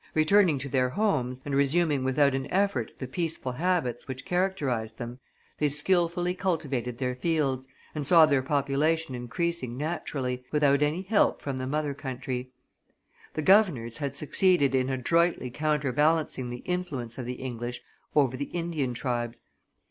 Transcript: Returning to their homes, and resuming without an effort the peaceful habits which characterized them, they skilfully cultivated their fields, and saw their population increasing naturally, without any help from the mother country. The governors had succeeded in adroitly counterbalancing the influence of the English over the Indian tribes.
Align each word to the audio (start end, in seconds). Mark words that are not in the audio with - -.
Returning 0.15 0.57
to 0.57 0.67
their 0.67 0.89
homes, 0.89 1.41
and 1.45 1.53
resuming 1.53 2.03
without 2.03 2.33
an 2.33 2.49
effort 2.51 2.91
the 2.97 3.05
peaceful 3.05 3.51
habits 3.51 4.07
which 4.07 4.25
characterized 4.25 4.97
them, 4.97 5.19
they 5.59 5.67
skilfully 5.69 6.33
cultivated 6.33 6.97
their 6.97 7.13
fields, 7.13 7.67
and 7.93 8.07
saw 8.07 8.25
their 8.25 8.41
population 8.41 9.13
increasing 9.13 9.77
naturally, 9.77 10.43
without 10.51 10.81
any 10.81 11.03
help 11.03 11.39
from 11.39 11.57
the 11.57 11.67
mother 11.67 11.93
country. 11.93 12.49
The 13.35 13.43
governors 13.43 13.97
had 13.97 14.15
succeeded 14.15 14.73
in 14.73 14.89
adroitly 14.89 15.51
counterbalancing 15.51 16.49
the 16.49 16.63
influence 16.65 17.19
of 17.19 17.27
the 17.27 17.33
English 17.33 17.79
over 18.15 18.35
the 18.35 18.45
Indian 18.45 18.95
tribes. 18.95 19.41